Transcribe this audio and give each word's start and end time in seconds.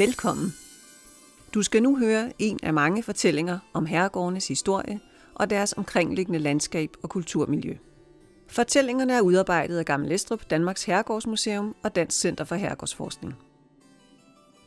Velkommen. 0.00 0.54
Du 1.54 1.62
skal 1.62 1.82
nu 1.82 1.98
høre 1.98 2.32
en 2.38 2.58
af 2.62 2.74
mange 2.74 3.02
fortællinger 3.02 3.58
om 3.72 3.86
herregårdenes 3.86 4.48
historie 4.48 5.00
og 5.34 5.50
deres 5.50 5.74
omkringliggende 5.76 6.38
landskab 6.38 6.90
og 7.02 7.10
kulturmiljø. 7.10 7.76
Fortællingerne 8.48 9.12
er 9.12 9.20
udarbejdet 9.20 9.78
af 9.78 9.84
Gammel 9.84 10.12
Estrup, 10.12 10.50
Danmarks 10.50 10.84
Herregårdsmuseum 10.84 11.74
og 11.82 11.96
Dansk 11.96 12.20
Center 12.20 12.44
for 12.44 12.54
Herregårdsforskning. 12.54 13.34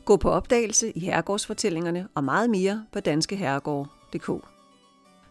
Gå 0.04 0.16
på 0.16 0.30
opdagelse 0.30 0.90
i 0.90 1.00
herregårdsfortællingerne 1.00 2.08
og 2.14 2.24
meget 2.24 2.50
mere 2.50 2.86
på 2.92 3.00
danskeherregård.dk. 3.00 4.30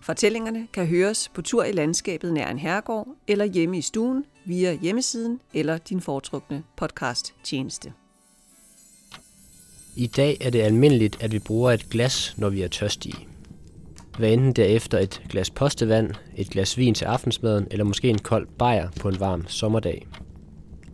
Fortællingerne 0.02 0.68
kan 0.74 0.88
høres 0.88 1.30
på 1.30 1.42
tur 1.42 1.64
i 1.64 1.72
landskabet 1.72 2.34
nær 2.34 2.50
en 2.50 2.60
herregård 2.60 3.08
eller 3.28 3.46
hjemme 3.46 3.78
i 3.78 3.82
stuen 3.82 4.26
via 4.46 4.74
hjemmesiden 4.74 5.42
eller 5.54 5.78
din 5.78 6.02
foretrukne 6.02 6.64
podcast 6.78 7.34
tjeneste. 7.44 7.94
I 9.96 10.08
dag 10.08 10.38
er 10.42 10.50
det 10.50 10.62
almindeligt, 10.62 11.18
at 11.24 11.32
vi 11.32 11.40
bruger 11.40 11.72
et 11.72 11.90
glas, 11.90 12.34
når 12.38 12.50
vi 12.50 12.62
er 12.62 12.68
tørstige. 12.68 13.28
Hvad 14.18 14.32
enten 14.32 14.54
derefter 14.54 15.00
et 15.00 15.22
glas 15.30 15.50
postevand, 15.50 16.12
et 16.36 16.50
glas 16.50 16.78
vin 16.78 16.94
til 16.94 17.06
aftensmaden 17.06 17.68
eller 17.72 17.84
måske 17.84 18.10
en 18.10 18.18
kold 18.18 18.48
bajer 18.60 18.90
på 19.00 19.10
en 19.10 19.20
varm 19.20 19.48
sommerdag. 19.48 20.08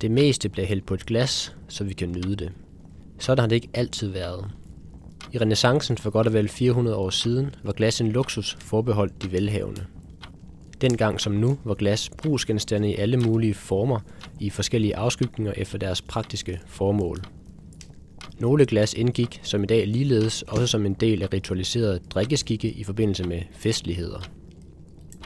Det 0.01 0.11
meste 0.11 0.49
bliver 0.49 0.65
hældt 0.65 0.85
på 0.85 0.93
et 0.93 1.05
glas, 1.05 1.55
så 1.67 1.83
vi 1.83 1.93
kan 1.93 2.11
nyde 2.11 2.35
det. 2.35 2.51
Sådan 3.19 3.39
har 3.39 3.47
det 3.47 3.55
ikke 3.55 3.69
altid 3.73 4.07
været. 4.07 4.51
I 5.33 5.37
renaissancen 5.37 5.97
for 5.97 6.09
godt 6.09 6.27
og 6.27 6.33
vel 6.33 6.49
400 6.49 6.97
år 6.97 7.09
siden 7.09 7.55
var 7.63 7.73
glas 7.73 8.01
en 8.01 8.11
luksus 8.11 8.57
forbeholdt 8.59 9.23
de 9.23 9.31
velhavende. 9.31 9.85
Dengang 10.81 11.21
som 11.21 11.33
nu 11.33 11.57
var 11.63 11.73
glas 11.75 12.09
brugsgenstande 12.17 12.89
i 12.89 12.95
alle 12.95 13.17
mulige 13.17 13.53
former 13.53 13.99
i 14.39 14.49
forskellige 14.49 14.95
afskygninger 14.95 15.53
efter 15.57 15.77
deres 15.77 16.01
praktiske 16.01 16.61
formål. 16.67 17.21
Nogle 18.39 18.65
glas 18.65 18.93
indgik 18.93 19.39
som 19.43 19.63
i 19.63 19.65
dag 19.65 19.87
ligeledes 19.87 20.41
også 20.41 20.67
som 20.67 20.85
en 20.85 20.93
del 20.93 21.23
af 21.23 21.33
ritualiserede 21.33 21.99
drikkeskikke 22.09 22.71
i 22.71 22.83
forbindelse 22.83 23.23
med 23.23 23.41
festligheder. 23.51 24.19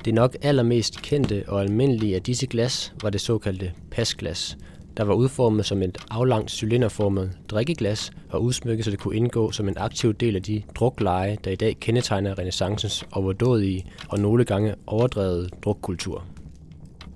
Det 0.06 0.14
nok 0.14 0.36
allermest 0.42 1.02
kendte 1.02 1.44
og 1.48 1.62
almindelige 1.62 2.16
af 2.16 2.22
disse 2.22 2.48
glas 2.48 2.94
var 3.02 3.10
det 3.10 3.22
såkaldte 3.22 3.72
pasglas, 3.92 4.58
der 4.98 5.04
var 5.04 5.14
udformet 5.14 5.66
som 5.66 5.82
et 5.82 5.98
aflangt 6.12 6.52
cylinderformet 6.52 7.32
drikkeglas 7.50 8.12
og 8.30 8.44
udsmykket, 8.44 8.86
så 8.86 8.92
det 8.92 9.00
kunne 9.00 9.16
indgå 9.16 9.52
som 9.52 9.68
en 9.68 9.78
aktiv 9.78 10.14
del 10.14 10.36
af 10.36 10.44
de 10.44 10.62
drukleje, 10.76 11.38
der 11.44 11.52
i 11.52 11.56
dag 11.56 11.78
kendetegner 11.80 12.40
renaissancens 12.40 13.06
overdådige 13.12 13.86
og 14.08 14.20
nogle 14.20 14.46
gange 14.46 14.76
overdrevet 14.88 15.50
drukkultur. 15.64 16.24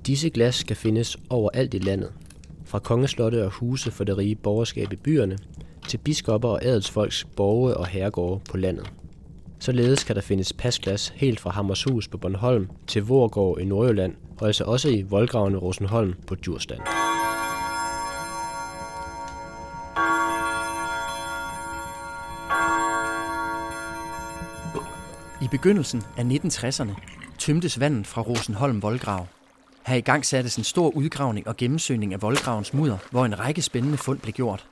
Disse 0.08 0.30
glas 0.30 0.64
kan 0.64 0.76
findes 0.76 1.18
overalt 1.30 1.74
i 1.74 1.78
landet, 1.78 2.12
fra 2.66 2.80
kongeslotte 2.80 3.46
og 3.46 3.52
huse 3.52 3.92
for 3.92 4.04
det 4.04 4.18
rige 4.18 4.36
borgerskab 4.36 4.94
i 4.94 4.96
byerne, 4.96 5.38
til 5.88 5.98
biskopper 5.98 6.50
og 6.50 6.66
adelsfolks 6.66 7.28
borge 7.36 7.78
og 7.78 7.88
herregårde 7.88 8.42
på 8.50 8.58
landet. 8.58 8.92
Således 9.60 10.04
kan 10.04 10.16
der 10.16 10.22
findes 10.22 10.54
pasglas 10.54 11.14
helt 11.16 11.40
fra 11.40 11.50
Hammershus 11.50 12.08
på 12.08 12.18
Bornholm 12.18 12.68
til 12.88 13.04
Vorgård 13.04 13.60
i 13.60 13.66
Nordjylland, 13.66 14.16
og 14.40 14.48
altså 14.48 14.64
også 14.64 14.90
i 14.90 15.02
voldgraven 15.02 15.54
i 15.54 15.58
Rosenholm 15.58 16.14
på 16.28 16.36
Djursland. 16.36 16.82
I 25.42 25.48
begyndelsen 25.52 26.04
af 26.18 26.24
1960'erne 26.24 26.92
tømtes 27.38 27.80
vandet 27.80 28.08
fra 28.08 28.22
Rosenholm 28.22 28.82
voldgrav. 28.82 29.28
Her 29.86 29.96
i 29.96 30.02
gang 30.02 30.26
sattes 30.26 30.56
en 30.56 30.64
stor 30.64 30.90
udgravning 30.90 31.48
og 31.48 31.58
gennemsøgning 31.58 32.14
af 32.14 32.22
voldgravens 32.22 32.74
mudder, 32.74 32.98
hvor 33.12 33.26
en 33.26 33.40
række 33.40 33.62
spændende 33.62 33.98
fund 33.98 34.20
blev 34.20 34.34
gjort. 34.34 34.66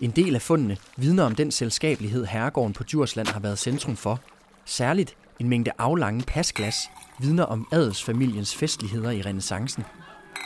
En 0.00 0.10
del 0.10 0.34
af 0.34 0.42
fundene 0.42 0.76
vidner 0.96 1.24
om 1.24 1.34
den 1.34 1.50
selskabelighed 1.50 2.26
herregården 2.26 2.72
på 2.72 2.84
Djursland 2.84 3.28
har 3.28 3.40
været 3.40 3.58
centrum 3.58 3.96
for. 3.96 4.20
Særligt 4.64 5.16
en 5.40 5.48
mængde 5.48 5.70
aflange 5.78 6.24
pasglas 6.26 6.76
vidner 7.18 7.44
om 7.44 7.68
adelsfamiliens 7.72 8.54
festligheder 8.54 9.10
i 9.10 9.22
renaissancen. 9.22 9.84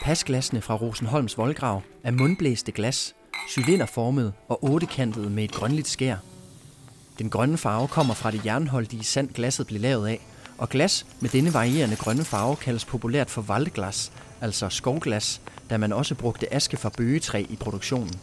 Pasglasene 0.02 0.60
fra 0.60 0.74
Rosenholms 0.74 1.38
voldgrav 1.38 1.82
er 2.04 2.10
mundblæste 2.10 2.72
glas, 2.72 3.14
cylinderformede 3.50 4.32
og 4.48 4.64
ottekantede 4.64 5.30
med 5.30 5.44
et 5.44 5.52
grønligt 5.52 5.88
skær. 5.88 6.16
Den 7.18 7.30
grønne 7.30 7.58
farve 7.58 7.88
kommer 7.88 8.14
fra 8.14 8.30
det 8.30 8.46
jernholdige 8.46 9.04
sand 9.04 9.28
glasset 9.28 9.66
blev 9.66 9.80
lavet 9.80 10.08
af, 10.08 10.26
og 10.58 10.68
glas 10.68 11.06
med 11.20 11.30
denne 11.30 11.54
varierende 11.54 11.96
grønne 11.96 12.24
farve 12.24 12.56
kaldes 12.56 12.84
populært 12.84 13.30
for 13.30 13.42
valdglas, 13.42 14.12
altså 14.40 14.68
skovglas, 14.68 15.40
da 15.70 15.76
man 15.76 15.92
også 15.92 16.14
brugte 16.14 16.54
aske 16.54 16.76
fra 16.76 16.88
bøgetræ 16.96 17.44
i 17.50 17.56
produktionen. 17.56 18.20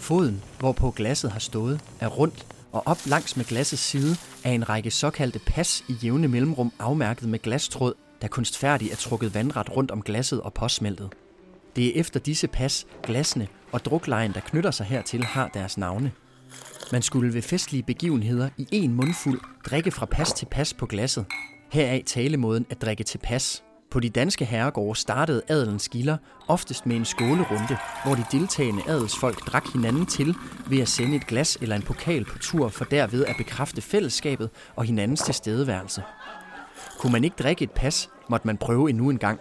Foden, 0.00 0.42
hvorpå 0.58 0.90
glasset 0.90 1.30
har 1.32 1.38
stået, 1.38 1.80
er 2.00 2.06
rundt, 2.06 2.46
og 2.72 2.82
op 2.86 2.98
langs 3.06 3.36
med 3.36 3.44
glassets 3.44 3.82
side 3.82 4.16
er 4.44 4.52
en 4.52 4.68
række 4.68 4.90
såkaldte 4.90 5.38
pas 5.38 5.84
i 5.88 5.92
jævne 5.92 6.28
mellemrum 6.28 6.72
afmærket 6.78 7.28
med 7.28 7.38
glastråd, 7.38 7.94
der 8.22 8.28
kunstfærdigt 8.28 8.92
er 8.92 8.96
trukket 8.96 9.34
vandret 9.34 9.76
rundt 9.76 9.90
om 9.90 10.02
glasset 10.02 10.40
og 10.40 10.54
påsmeltet. 10.54 11.08
Det 11.76 11.86
er 11.86 12.00
efter 12.00 12.20
disse 12.20 12.48
pas, 12.48 12.86
glassene 13.02 13.48
og 13.72 13.84
druklejen, 13.84 14.32
der 14.32 14.40
knytter 14.40 14.70
sig 14.70 14.86
hertil, 14.86 15.24
har 15.24 15.48
deres 15.48 15.78
navne. 15.78 16.12
Man 16.92 17.02
skulle 17.02 17.34
ved 17.34 17.42
festlige 17.42 17.82
begivenheder 17.82 18.48
i 18.58 18.66
en 18.72 18.94
mundfuld 18.94 19.40
drikke 19.70 19.90
fra 19.90 20.06
pas 20.06 20.32
til 20.32 20.46
pas 20.46 20.74
på 20.74 20.86
glasset. 20.86 21.26
Heraf 21.72 22.02
talemåden 22.06 22.66
at 22.70 22.82
drikke 22.82 23.04
til 23.04 23.18
pas. 23.18 23.62
På 23.90 24.00
de 24.00 24.10
danske 24.10 24.44
herregårde 24.44 24.98
startede 24.98 25.42
adelens 25.48 25.88
gilder 25.88 26.16
oftest 26.48 26.86
med 26.86 26.96
en 26.96 27.04
skålerunde, 27.04 27.78
hvor 28.04 28.14
de 28.14 28.24
deltagende 28.32 28.82
adelsfolk 28.88 29.46
drak 29.46 29.72
hinanden 29.72 30.06
til 30.06 30.34
ved 30.66 30.80
at 30.80 30.88
sende 30.88 31.16
et 31.16 31.26
glas 31.26 31.58
eller 31.60 31.76
en 31.76 31.82
pokal 31.82 32.24
på 32.24 32.38
tur 32.38 32.68
for 32.68 32.84
derved 32.84 33.24
at 33.24 33.36
bekræfte 33.38 33.82
fællesskabet 33.82 34.50
og 34.76 34.84
hinandens 34.84 35.22
tilstedeværelse. 35.22 36.02
Kunne 36.98 37.12
man 37.12 37.24
ikke 37.24 37.36
drikke 37.42 37.62
et 37.62 37.70
pas, 37.70 38.10
måtte 38.28 38.46
man 38.46 38.56
prøve 38.56 38.90
endnu 38.90 39.10
en 39.10 39.18
gang. 39.18 39.40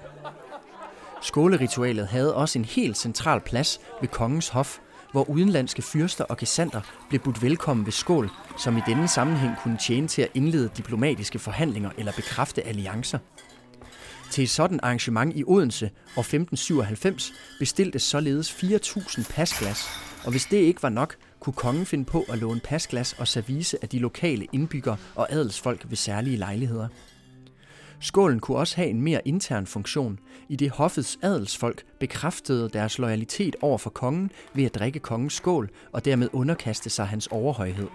Skåleritualet 1.21 2.07
havde 2.07 2.35
også 2.35 2.59
en 2.59 2.65
helt 2.65 2.97
central 2.97 3.39
plads 3.39 3.79
ved 4.01 4.07
kongens 4.09 4.49
hof, 4.49 4.77
hvor 5.11 5.29
udenlandske 5.29 5.81
fyrster 5.81 6.23
og 6.23 6.37
gesandter 6.37 6.81
blev 7.09 7.21
budt 7.21 7.41
velkommen 7.41 7.85
ved 7.85 7.93
skål, 7.93 8.29
som 8.57 8.77
i 8.77 8.81
denne 8.87 9.07
sammenhæng 9.07 9.53
kunne 9.63 9.77
tjene 9.77 10.07
til 10.07 10.21
at 10.21 10.29
indlede 10.33 10.69
diplomatiske 10.77 11.39
forhandlinger 11.39 11.89
eller 11.97 12.11
bekræfte 12.11 12.67
alliancer. 12.67 13.19
Til 14.31 14.43
et 14.43 14.49
sådan 14.49 14.79
arrangement 14.83 15.35
i 15.35 15.43
Odense 15.47 15.85
år 16.15 16.21
1597 16.21 17.33
bestilte 17.59 17.99
således 17.99 18.51
4.000 18.51 19.33
pasglas, 19.33 19.85
og 20.25 20.31
hvis 20.31 20.45
det 20.45 20.57
ikke 20.57 20.83
var 20.83 20.89
nok, 20.89 21.15
kunne 21.39 21.53
kongen 21.53 21.85
finde 21.85 22.05
på 22.05 22.25
at 22.29 22.37
låne 22.37 22.59
pasglas 22.59 23.13
og 23.13 23.27
service 23.27 23.77
af 23.81 23.89
de 23.89 23.99
lokale 23.99 24.47
indbyggere 24.53 24.97
og 25.15 25.27
adelsfolk 25.31 25.85
ved 25.89 25.97
særlige 25.97 26.37
lejligheder. 26.37 26.87
Skålen 28.01 28.39
kunne 28.39 28.57
også 28.57 28.75
have 28.75 28.89
en 28.89 29.01
mere 29.01 29.21
intern 29.25 29.65
funktion, 29.67 30.19
i 30.49 30.55
det 30.55 30.69
hoffets 30.69 31.19
adelsfolk 31.21 31.83
bekræftede 31.99 32.69
deres 32.69 32.97
loyalitet 32.97 33.55
over 33.61 33.77
for 33.77 33.89
kongen 33.89 34.31
ved 34.53 34.63
at 34.63 34.75
drikke 34.75 34.99
kongens 34.99 35.33
skål 35.33 35.69
og 35.91 36.05
dermed 36.05 36.29
underkaste 36.33 36.89
sig 36.89 37.07
hans 37.07 37.27
overhøjhed. 37.27 37.87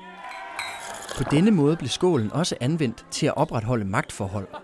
På 1.17 1.25
denne 1.31 1.50
måde 1.50 1.77
blev 1.77 1.89
skålen 1.89 2.33
også 2.33 2.56
anvendt 2.61 3.06
til 3.11 3.27
at 3.27 3.37
opretholde 3.37 3.84
magtforhold. 3.84 4.63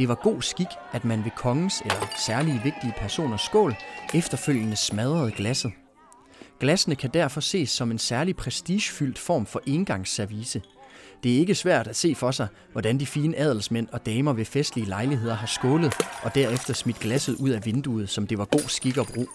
Det 0.00 0.08
var 0.08 0.14
god 0.14 0.42
skik, 0.42 0.66
at 0.92 1.04
man 1.04 1.24
ved 1.24 1.30
kongens 1.36 1.80
eller 1.80 2.12
særlige 2.26 2.60
vigtige 2.64 2.94
personers 2.98 3.40
skål 3.40 3.74
efterfølgende 4.14 4.76
smadrede 4.76 5.30
glasset. 5.30 5.72
Glassene 6.60 6.94
kan 6.94 7.10
derfor 7.14 7.40
ses 7.40 7.70
som 7.70 7.90
en 7.90 7.98
særlig 7.98 8.36
prestigefyldt 8.36 9.18
form 9.18 9.46
for 9.46 9.62
engangsservice. 9.66 10.62
Det 11.22 11.34
er 11.34 11.38
ikke 11.38 11.54
svært 11.54 11.86
at 11.86 11.96
se 11.96 12.14
for 12.14 12.30
sig, 12.30 12.48
hvordan 12.72 13.00
de 13.00 13.06
fine 13.06 13.36
adelsmænd 13.36 13.88
og 13.92 14.06
damer 14.06 14.32
ved 14.32 14.44
festlige 14.44 14.88
lejligheder 14.88 15.34
har 15.34 15.46
skålet 15.46 15.94
og 16.22 16.34
derefter 16.34 16.74
smidt 16.74 17.00
glasset 17.00 17.34
ud 17.34 17.50
af 17.50 17.66
vinduet, 17.66 18.08
som 18.08 18.26
det 18.26 18.38
var 18.38 18.44
god 18.44 18.68
skik 18.68 18.96
at 18.96 19.06
bruge. 19.14 19.28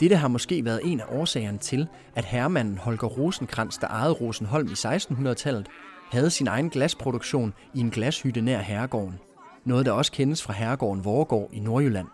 Dette 0.00 0.16
har 0.16 0.28
måske 0.28 0.64
været 0.64 0.80
en 0.84 1.00
af 1.00 1.06
årsagerne 1.08 1.58
til, 1.58 1.86
at 2.14 2.24
herremanden 2.24 2.78
Holger 2.78 3.08
Rosenkrantz, 3.08 3.78
der 3.80 3.88
ejede 3.88 4.12
Rosenholm 4.12 4.68
i 4.68 4.72
1600-tallet, 4.72 5.66
havde 6.10 6.30
sin 6.30 6.46
egen 6.46 6.70
glasproduktion 6.70 7.54
i 7.74 7.80
en 7.80 7.90
glashytte 7.90 8.40
nær 8.40 8.60
herregården 8.60 9.18
noget 9.64 9.86
der 9.86 9.92
også 9.92 10.12
kendes 10.12 10.42
fra 10.42 10.52
herregården 10.52 11.04
Vorgård 11.04 11.50
i 11.52 11.60
Nordjylland. 11.60 12.06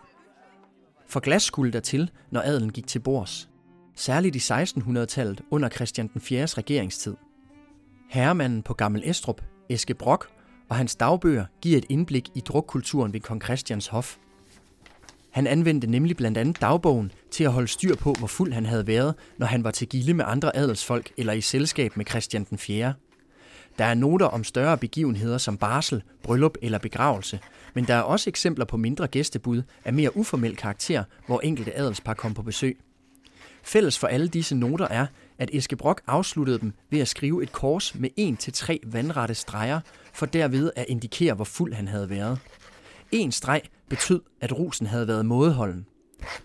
For 1.07 1.19
glas 1.19 1.43
skulle 1.43 1.71
der 1.71 1.79
til, 1.79 2.11
når 2.31 2.41
adelen 2.41 2.71
gik 2.71 2.87
til 2.87 2.99
bords. 2.99 3.49
Særligt 3.95 4.35
i 4.35 4.39
1600-tallet 4.39 5.41
under 5.51 5.69
Christian 5.69 6.09
den 6.13 6.21
4. 6.21 6.45
regeringstid. 6.45 7.15
Herremanden 8.09 8.63
på 8.63 8.73
Gammel 8.73 9.01
Estrup, 9.05 9.41
Eske 9.69 9.93
Brok, 9.93 10.27
og 10.69 10.75
hans 10.75 10.95
dagbøger 10.95 11.45
giver 11.61 11.77
et 11.77 11.85
indblik 11.89 12.29
i 12.35 12.39
drukkulturen 12.39 13.13
ved 13.13 13.19
kong 13.19 13.43
Christians 13.43 13.87
hof. 13.87 14.17
Han 15.31 15.47
anvendte 15.47 15.87
nemlig 15.87 16.17
blandt 16.17 16.37
andet 16.37 16.61
dagbogen 16.61 17.11
til 17.31 17.43
at 17.43 17.51
holde 17.51 17.67
styr 17.67 17.95
på, 17.95 18.13
hvor 18.13 18.27
fuld 18.27 18.53
han 18.53 18.65
havde 18.65 18.87
været, 18.87 19.15
når 19.37 19.47
han 19.47 19.63
var 19.63 19.71
til 19.71 19.87
gilde 19.87 20.13
med 20.13 20.25
andre 20.27 20.55
adelsfolk 20.55 21.11
eller 21.17 21.33
i 21.33 21.41
selskab 21.41 21.97
med 21.97 22.05
Christian 22.05 22.43
den 22.43 22.57
4. 22.57 22.93
Der 23.77 23.85
er 23.85 23.93
noter 23.93 24.25
om 24.25 24.43
større 24.43 24.77
begivenheder 24.77 25.37
som 25.37 25.57
barsel, 25.57 26.03
bryllup 26.23 26.57
eller 26.61 26.77
begravelse, 26.77 27.39
men 27.73 27.87
der 27.87 27.93
er 27.93 28.01
også 28.01 28.29
eksempler 28.29 28.65
på 28.65 28.77
mindre 28.77 29.07
gæstebud 29.07 29.61
af 29.85 29.93
mere 29.93 30.17
uformel 30.17 30.55
karakter, 30.55 31.03
hvor 31.25 31.39
enkelte 31.39 31.77
adelspar 31.77 32.13
kom 32.13 32.33
på 32.33 32.41
besøg. 32.41 32.77
Fælles 33.63 33.99
for 33.99 34.07
alle 34.07 34.27
disse 34.27 34.55
noter 34.55 34.87
er, 34.87 35.07
at 35.37 35.49
Eske 35.53 35.75
Brock 35.75 36.01
afsluttede 36.07 36.59
dem 36.59 36.73
ved 36.89 36.99
at 36.99 37.07
skrive 37.07 37.43
et 37.43 37.51
kors 37.51 37.95
med 37.95 38.09
1-3 38.19 38.91
vandrette 38.91 39.35
streger, 39.35 39.79
for 40.13 40.25
derved 40.25 40.71
at 40.75 40.85
indikere, 40.87 41.33
hvor 41.33 41.45
fuld 41.45 41.73
han 41.73 41.87
havde 41.87 42.09
været. 42.09 42.39
En 43.11 43.31
streg 43.31 43.61
betød, 43.89 44.21
at 44.41 44.57
rusen 44.57 44.87
havde 44.87 45.07
været 45.07 45.25
mådeholden. 45.25 45.85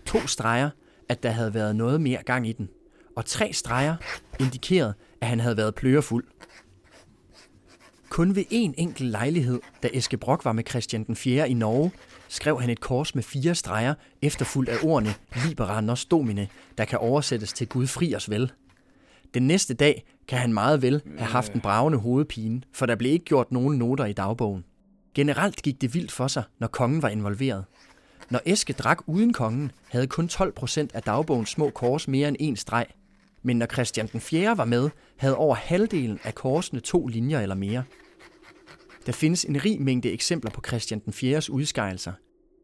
To 0.05 0.27
streger, 0.27 0.69
at 1.09 1.23
der 1.23 1.31
havde 1.31 1.53
været 1.53 1.75
noget 1.75 2.01
mere 2.01 2.23
gang 2.25 2.47
i 2.47 2.51
den. 2.51 2.69
Og 3.15 3.25
tre 3.25 3.53
streger 3.53 3.95
indikerede, 4.39 4.93
at 5.21 5.27
han 5.27 5.39
havde 5.39 5.57
været 5.57 5.75
plørefuld. 5.75 6.25
Kun 8.13 8.35
ved 8.35 8.43
en 8.49 8.73
enkelt 8.77 9.09
lejlighed, 9.09 9.59
da 9.83 9.89
Eske 9.93 10.17
Brock 10.17 10.45
var 10.45 10.51
med 10.51 10.63
Christian 10.69 11.03
den 11.03 11.15
4. 11.15 11.49
i 11.49 11.53
Norge, 11.53 11.91
skrev 12.27 12.61
han 12.61 12.69
et 12.69 12.79
kors 12.79 13.15
med 13.15 13.23
fire 13.23 13.55
streger, 13.55 13.93
efterfulgt 14.21 14.69
af 14.69 14.77
ordene 14.83 15.13
Libera 15.47 15.81
nos 15.81 16.05
domine, 16.05 16.47
der 16.77 16.85
kan 16.85 16.99
oversættes 16.99 17.53
til 17.53 17.67
Gud 17.67 17.87
fri 17.87 18.15
os 18.15 18.29
vel. 18.29 18.51
Den 19.33 19.47
næste 19.47 19.73
dag 19.73 20.05
kan 20.27 20.39
han 20.39 20.53
meget 20.53 20.81
vel 20.81 21.01
have 21.17 21.31
haft 21.31 21.53
en 21.53 21.61
bravende 21.61 21.97
hovedpine, 21.97 22.61
for 22.73 22.85
der 22.85 22.95
blev 22.95 23.11
ikke 23.11 23.25
gjort 23.25 23.51
nogen 23.51 23.77
noter 23.77 24.05
i 24.05 24.13
dagbogen. 24.13 24.63
Generelt 25.15 25.61
gik 25.61 25.81
det 25.81 25.93
vildt 25.93 26.11
for 26.11 26.27
sig, 26.27 26.43
når 26.59 26.67
kongen 26.67 27.01
var 27.01 27.09
involveret. 27.09 27.65
Når 28.29 28.41
Eske 28.45 28.73
drak 28.73 28.97
uden 29.07 29.33
kongen, 29.33 29.71
havde 29.89 30.07
kun 30.07 30.27
12 30.27 30.51
procent 30.51 30.95
af 30.95 31.03
dagbogens 31.03 31.49
små 31.49 31.69
kors 31.69 32.07
mere 32.07 32.27
end 32.27 32.37
en 32.39 32.55
streg. 32.55 32.85
Men 33.43 33.57
når 33.57 33.65
Christian 33.65 34.07
den 34.07 34.21
4. 34.21 34.57
var 34.57 34.65
med, 34.65 34.89
havde 35.17 35.35
over 35.35 35.55
halvdelen 35.55 36.19
af 36.23 36.35
korsene 36.35 36.79
to 36.79 37.07
linjer 37.07 37.39
eller 37.39 37.55
mere. 37.55 37.83
Der 39.05 39.11
findes 39.11 39.43
en 39.43 39.65
rig 39.65 39.81
mængde 39.81 40.11
eksempler 40.11 40.51
på 40.51 40.61
Christian 40.67 40.99
den 40.99 41.13
4. 41.13 41.41
udskejelser. 41.49 42.11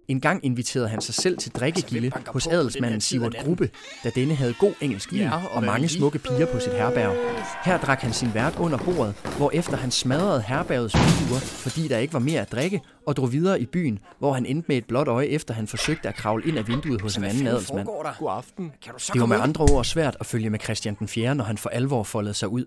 En 0.08 0.22
gang 0.22 0.46
inviterede 0.46 0.90
han 0.90 1.02
sig 1.02 1.16
selv 1.16 1.38
til 1.38 1.52
drikkegilde 1.52 2.12
hos 2.28 2.48
adelsmanden 2.48 3.02
Sivert 3.02 3.36
Gruppe, 3.44 3.70
da 4.04 4.10
denne 4.16 4.36
havde 4.36 4.54
god 4.60 4.74
engelsk 4.82 5.14
vin 5.14 5.28
og 5.52 5.64
mange 5.64 5.88
smukke 5.90 6.20
piger 6.20 6.46
på 6.46 6.60
sit 6.60 6.74
herberg. 6.74 7.16
Her 7.64 7.78
drak 7.78 8.00
han 8.00 8.14
sin 8.14 8.34
vært 8.34 8.56
under 8.60 8.78
bordet, 8.78 9.16
hvor 9.38 9.52
efter 9.54 9.78
han 9.78 9.92
smadrede 9.92 10.42
herbergets 10.42 10.96
vinduer, 10.96 11.40
fordi 11.40 11.88
der 11.88 11.98
ikke 11.98 12.14
var 12.14 12.20
mere 12.20 12.42
at 12.42 12.52
drikke, 12.52 12.82
og 13.08 13.16
drog 13.16 13.32
videre 13.32 13.62
i 13.62 13.66
byen, 13.66 14.00
hvor 14.20 14.34
han 14.34 14.46
endte 14.46 14.66
med 14.68 14.78
et 14.78 14.86
blåt 14.86 15.08
øje, 15.08 15.26
efter 15.26 15.54
han 15.54 15.68
forsøgte 15.68 16.10
at 16.10 16.16
kravle 16.16 16.48
ind 16.48 16.58
af 16.58 16.68
vinduet 16.68 17.02
hos 17.02 17.16
en 17.16 17.24
anden 17.24 17.48
adelsmand. 17.48 17.86
God 17.86 18.30
aften. 18.30 18.72
Det 19.14 19.22
var 19.22 19.26
med 19.26 19.38
andre 19.40 19.64
ord 19.64 19.86
svært 19.86 20.18
at 20.20 20.26
følge 20.26 20.50
med 20.50 20.60
Christian 20.60 20.96
den 21.00 21.08
4., 21.08 21.36
når 21.36 21.44
han 21.44 21.58
for 21.58 21.70
alvor 21.70 22.04
foldede 22.04 22.34
sig 22.34 22.48
ud. 22.48 22.66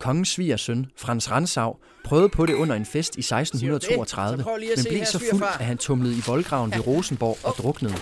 Kongens 0.00 0.28
svigersøn, 0.28 0.86
Frans 0.96 1.30
Ransau, 1.30 1.76
prøvede 2.04 2.28
på 2.28 2.46
det 2.46 2.54
under 2.54 2.74
en 2.74 2.84
fest 2.84 3.16
i 3.16 3.20
1632, 3.20 4.44
men 4.76 4.84
blev 4.88 5.04
så 5.04 5.18
fuld, 5.30 5.42
at 5.42 5.66
han 5.66 5.78
tumlede 5.78 6.14
i 6.14 6.22
voldgraven 6.26 6.70
ved 6.70 6.86
Rosenborg 6.86 7.38
og 7.44 7.54
druknede. 7.58 7.94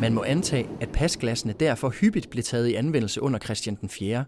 Man 0.00 0.14
må 0.14 0.22
antage, 0.22 0.68
at 0.80 0.88
pasglassene 0.88 1.54
derfor 1.60 1.88
hyppigt 1.88 2.30
blev 2.30 2.44
taget 2.44 2.68
i 2.68 2.74
anvendelse 2.74 3.22
under 3.22 3.38
Christian 3.38 3.74
den 3.80 3.88
4. 3.88 4.24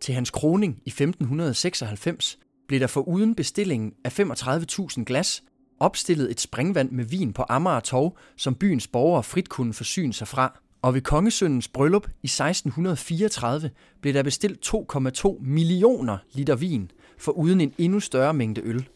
Til 0.00 0.14
hans 0.14 0.30
kroning 0.30 0.72
i 0.84 0.88
1596 0.88 2.38
blev 2.68 2.80
der 2.80 2.86
for 2.86 3.00
uden 3.00 3.34
bestillingen 3.34 3.92
af 4.04 4.20
35.000 4.20 5.04
glas 5.04 5.42
opstillet 5.80 6.30
et 6.30 6.40
springvand 6.40 6.90
med 6.90 7.04
vin 7.04 7.32
på 7.32 7.44
Amager 7.48 7.80
Torv, 7.80 8.16
som 8.36 8.54
byens 8.54 8.88
borgere 8.88 9.22
frit 9.22 9.48
kunne 9.48 9.74
forsyne 9.74 10.12
sig 10.12 10.28
fra. 10.28 10.60
Og 10.84 10.94
ved 10.94 11.00
kongesøndens 11.00 11.68
bryllup 11.68 12.06
i 12.22 12.26
1634 12.26 13.70
blev 14.00 14.14
der 14.14 14.22
bestilt 14.22 14.74
2,2 14.74 15.36
millioner 15.40 16.18
liter 16.32 16.54
vin, 16.54 16.90
for 17.18 17.32
uden 17.32 17.60
en 17.60 17.72
endnu 17.78 18.00
større 18.00 18.34
mængde 18.34 18.60
øl. 18.64 18.88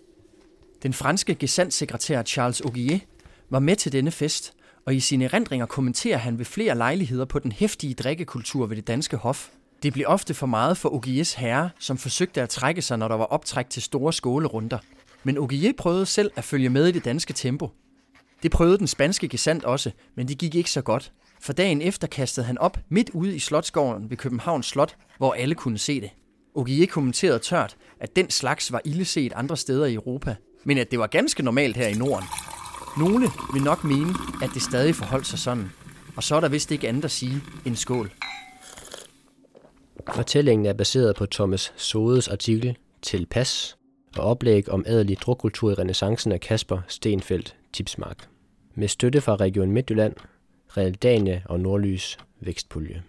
Den 0.83 0.93
franske 0.93 1.35
gesandsekretær 1.35 2.23
Charles 2.23 2.61
Augier 2.61 2.99
var 3.51 3.59
med 3.59 3.77
til 3.77 3.93
denne 3.93 4.11
fest, 4.11 4.55
og 4.87 4.95
i 4.95 5.01
sine 5.01 5.25
erindringer 5.25 5.67
kommenterer 5.67 6.17
han 6.19 6.39
ved 6.39 6.45
flere 6.45 6.75
lejligheder 6.75 7.25
på 7.25 7.39
den 7.39 7.53
hæftige 7.53 7.95
drikkekultur 7.95 8.67
ved 8.67 8.77
det 8.77 8.87
danske 8.87 9.17
hof. 9.17 9.49
Det 9.83 9.93
blev 9.93 10.05
ofte 10.09 10.35
for 10.35 10.47
meget 10.47 10.77
for 10.77 10.89
Augiers 10.89 11.35
herre, 11.35 11.71
som 11.79 11.99
forsøgte 11.99 12.43
at 12.43 12.49
trække 12.49 12.83
sig, 12.83 12.99
når 12.99 13.09
der 13.09 13.17
var 13.17 13.25
optræk 13.25 13.71
til 13.71 13.83
store 13.83 14.13
skålerunder. 14.13 14.79
Men 15.25 15.37
Augier 15.37 15.73
prøvede 15.79 16.07
selv 16.07 16.31
at 16.37 16.45
følge 16.45 16.69
med 16.69 16.87
i 16.87 16.93
det 16.93 17.05
danske 17.05 17.33
tempo. 17.33 17.71
Det 18.43 18.51
prøvede 18.51 18.79
den 18.79 18.87
spanske 18.87 19.29
gesandt 19.29 19.65
også, 19.65 19.91
men 20.15 20.29
det 20.29 20.39
gik 20.39 20.55
ikke 20.55 20.71
så 20.71 20.83
godt. 20.83 21.13
For 21.41 21.53
dagen 21.53 21.83
efter 21.83 22.07
kastede 22.07 22.47
han 22.47 22.59
op 22.59 22.79
midt 22.89 23.11
ude 23.11 23.37
i 23.37 23.39
Slotsgården 23.39 24.11
ved 24.11 24.17
Københavns 24.17 24.67
Slot, 24.67 24.97
hvor 25.19 25.33
alle 25.33 25.55
kunne 25.55 25.79
se 25.79 26.01
det. 26.01 26.11
Ogier 26.55 26.87
kommenterede 26.87 27.39
tørt, 27.39 27.77
at 28.01 28.17
den 28.17 28.31
slags 28.31 28.73
var 28.73 28.81
illeset 28.85 29.33
andre 29.37 29.57
steder 29.57 29.87
i 29.87 29.95
Europa, 29.95 30.37
men 30.65 30.79
at 30.79 30.91
det 30.91 30.99
var 30.99 31.07
ganske 31.07 31.43
normalt 31.43 31.77
her 31.77 31.87
i 31.87 31.95
Norden. 31.95 32.29
Nogle 32.99 33.29
vil 33.53 33.63
nok 33.63 33.85
mene, 33.85 34.15
at 34.43 34.51
det 34.55 34.63
stadig 34.63 34.95
forholdt 34.95 35.27
sig 35.27 35.39
sådan, 35.39 35.71
og 36.17 36.23
så 36.23 36.37
er 36.37 36.41
der 36.41 36.49
vist 36.49 36.71
ikke 36.71 36.89
andet 36.89 37.05
at 37.05 37.11
sige 37.11 37.43
end 37.65 37.77
skål. 37.77 38.11
Fortællingen 40.15 40.67
er 40.67 40.73
baseret 40.73 41.17
på 41.17 41.27
Thomas 41.27 41.73
Sodes 41.77 42.29
artikel 42.29 42.77
Til 43.03 43.27
Pas 43.27 43.77
og 44.17 44.25
oplæg 44.25 44.69
om 44.69 44.85
adelig 44.87 45.19
drukkultur 45.21 45.71
i 45.71 45.75
renaissancen 45.75 46.33
af 46.33 46.41
Kasper 46.41 46.81
Stenfeldt 46.89 47.57
Tipsmark. 47.73 48.29
Med 48.75 48.89
støtte 48.89 49.21
fra 49.21 49.37
Region 49.37 49.73
Midtjylland 49.73 50.15
Realdania 50.77 51.43
og 51.45 51.61
Nordlys 51.61 52.19
vækstpulje. 52.41 53.03